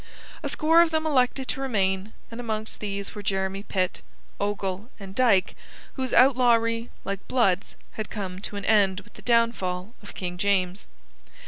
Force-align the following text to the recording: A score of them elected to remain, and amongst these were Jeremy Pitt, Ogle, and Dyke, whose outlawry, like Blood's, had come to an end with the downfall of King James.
A 0.41 0.49
score 0.49 0.81
of 0.81 0.89
them 0.89 1.05
elected 1.05 1.47
to 1.49 1.61
remain, 1.61 2.13
and 2.31 2.39
amongst 2.39 2.79
these 2.79 3.13
were 3.13 3.21
Jeremy 3.21 3.61
Pitt, 3.61 4.01
Ogle, 4.39 4.89
and 4.99 5.13
Dyke, 5.13 5.55
whose 5.93 6.11
outlawry, 6.11 6.89
like 7.05 7.27
Blood's, 7.27 7.75
had 7.91 8.09
come 8.09 8.39
to 8.39 8.55
an 8.55 8.65
end 8.65 9.01
with 9.01 9.13
the 9.13 9.21
downfall 9.21 9.93
of 10.01 10.15
King 10.15 10.39
James. 10.39 10.87